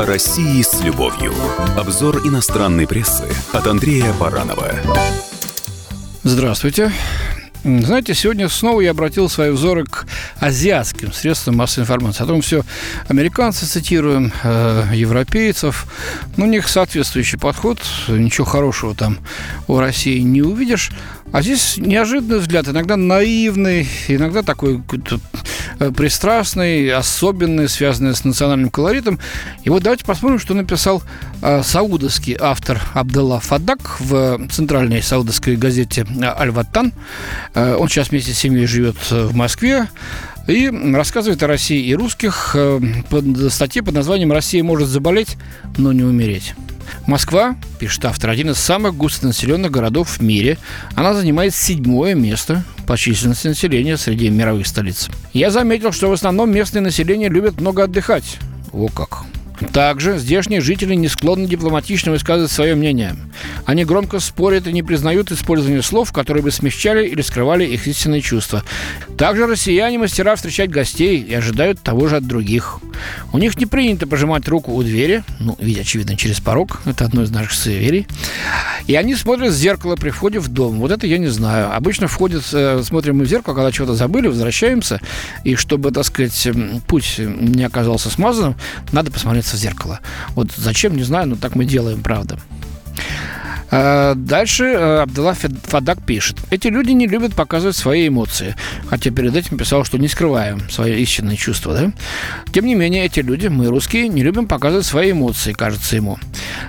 [0.00, 1.34] О России с любовью.
[1.76, 4.72] Обзор иностранной прессы от Андрея Баранова.
[6.22, 6.90] Здравствуйте.
[7.62, 10.06] Знаете, сегодня снова я обратил свои взоры к
[10.38, 12.24] азиатским средствам массовой информации.
[12.24, 12.62] О том все
[13.08, 15.86] американцы цитируем, э, европейцев.
[16.38, 17.78] Ну, у них соответствующий подход.
[18.08, 19.18] Ничего хорошего там
[19.68, 20.92] у России не увидишь.
[21.30, 24.82] А здесь неожиданный взгляд, иногда наивный, иногда такой
[25.96, 29.18] пристрастный, особенный, связанный с национальным колоритом.
[29.64, 31.02] И вот давайте посмотрим, что написал
[31.42, 36.92] э, саудовский автор Абдалла Фадак в центральной саудовской газете «Аль-Ваттан».
[37.54, 39.88] Э, он сейчас вместе с семьей живет в Москве
[40.46, 45.36] и рассказывает о России и русских э, под статье под названием «Россия может заболеть,
[45.76, 46.54] но не умереть».
[47.06, 50.58] Москва, пишет автор, один из самых густонаселенных городов в мире.
[50.94, 55.08] Она занимает седьмое место по численности населения среди мировых столиц.
[55.32, 58.38] Я заметил, что в основном местное население любит много отдыхать.
[58.72, 59.24] О как!
[59.72, 63.16] Также здешние жители не склонны дипломатично высказывать свое мнение.
[63.66, 68.22] Они громко спорят и не признают использование слов, которые бы смягчали или скрывали их истинные
[68.22, 68.64] чувства.
[69.16, 72.80] Также россияне мастера встречать гостей и ожидают того же от других.
[73.32, 77.22] У них не принято пожимать руку у двери, ну, видя, очевидно, через порог, это одно
[77.22, 78.06] из наших суеверий.
[78.86, 80.78] И они смотрят в зеркало при входе в дом.
[80.78, 81.74] Вот это я не знаю.
[81.74, 85.00] Обычно входят, э, смотрим мы в зеркало, когда чего-то забыли, возвращаемся,
[85.44, 86.48] и чтобы, так сказать,
[86.86, 88.56] путь не оказался смазанным,
[88.92, 90.00] надо посмотреться в зеркало.
[90.34, 92.38] Вот зачем, не знаю, но так мы делаем, правда.
[93.70, 96.36] А, дальше э, Абдалла Фадак пишет.
[96.50, 98.56] Эти люди не любят показывать свои эмоции.
[98.88, 101.74] Хотя перед этим писал, что не скрываем свои истинные чувства.
[101.74, 101.92] Да?
[102.52, 106.18] Тем не менее, эти люди, мы, русские, не любим показывать свои эмоции, кажется ему.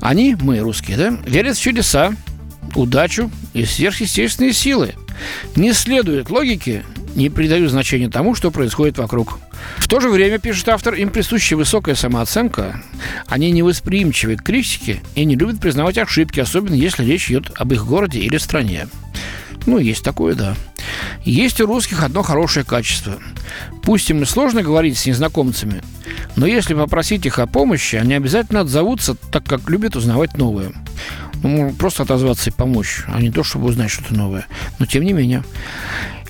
[0.00, 2.12] Они, мы, русские, да, верят в чудеса,
[2.74, 4.94] удачу и сверхъестественные силы.
[5.56, 9.38] Не следует логике, не придают значения тому, что происходит вокруг.
[9.78, 12.82] В то же время, пишет автор, им присуща высокая самооценка.
[13.26, 17.86] Они невосприимчивы к критике и не любят признавать ошибки, особенно если речь идет об их
[17.86, 18.88] городе или стране.
[19.66, 20.54] Ну, есть такое, да.
[21.24, 23.18] Есть у русских одно хорошее качество.
[23.82, 25.82] Пусть им и сложно говорить с незнакомцами,
[26.36, 30.72] но если попросить их о помощи, они обязательно отзовутся, так как любят узнавать новое.
[31.42, 34.46] Ну, просто отозваться и помочь, а не то, чтобы узнать что-то новое.
[34.78, 35.44] Но тем не менее.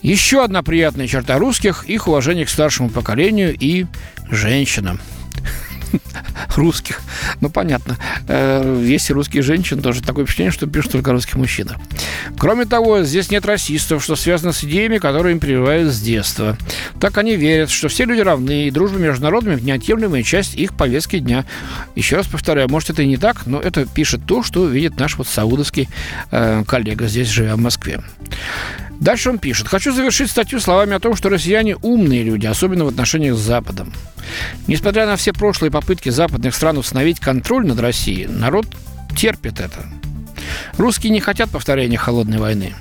[0.04, 3.86] Еще одна приятная черта русских– их уважение к старшему поколению и
[4.30, 5.00] женщинам
[6.56, 7.00] русских.
[7.40, 7.96] Ну, понятно.
[8.28, 11.76] Э, есть и русские женщины, тоже такое впечатление, что пишут только русских мужчинах.
[12.36, 16.58] Кроме того, здесь нет расистов, что связано с идеями, которые им прививают с детства.
[17.00, 21.18] Так они верят, что все люди равны, и дружба между народами– неотъемлемая часть их повестки
[21.18, 21.46] дня.
[21.94, 25.16] Еще раз повторяю, может, это и не так, но это пишет то, что видит наш
[25.16, 25.88] вот саудовский
[26.30, 28.02] э, коллега здесь, живя в Москве.
[29.00, 29.68] Дальше он пишет.
[29.68, 33.92] Хочу завершить статью словами о том, что россияне умные люди, особенно в отношениях с Западом.
[34.66, 38.66] Несмотря на все прошлые попытки западных стран установить контроль над Россией, народ
[39.16, 39.84] терпит это.
[40.76, 42.74] Русские не хотят повторения холодной войны.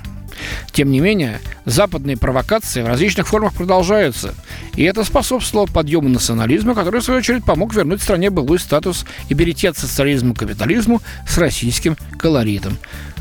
[0.72, 4.34] Тем не менее, западные провокации в различных формах продолжаются,
[4.74, 9.34] и это способствовало подъему национализма, который, в свою очередь, помог вернуть стране былой статус и
[9.34, 12.76] перейти от социализма к капитализму с российским колоритом.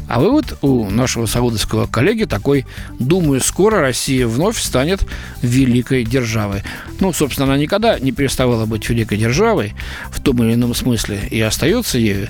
[0.07, 2.65] А вывод у нашего саудовского коллеги такой,
[2.99, 5.01] думаю, скоро Россия вновь станет
[5.41, 6.63] великой державой.
[6.99, 9.73] Ну, собственно, она никогда не переставала быть великой державой
[10.11, 12.27] в том или ином смысле и остается ею.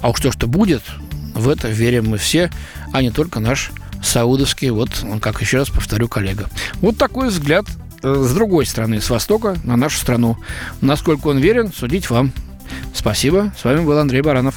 [0.00, 0.82] А уж то, что будет,
[1.34, 2.50] в это верим мы все,
[2.92, 3.70] а не только наш
[4.02, 4.90] саудовский, вот,
[5.20, 6.48] как еще раз повторю, коллега.
[6.80, 7.66] Вот такой взгляд
[8.02, 10.36] э, с другой стороны, с востока на нашу страну.
[10.80, 12.32] Насколько он верен, судить вам.
[12.94, 13.52] Спасибо.
[13.60, 14.56] С вами был Андрей Баранов.